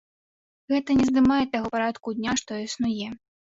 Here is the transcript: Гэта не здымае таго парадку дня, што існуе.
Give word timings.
Гэта 0.73 0.95
не 1.01 1.05
здымае 1.09 1.37
таго 1.53 1.67
парадку 1.77 2.17
дня, 2.17 2.37
што 2.43 2.61
існуе. 2.67 3.15